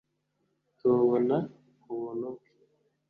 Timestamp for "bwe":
2.35-2.47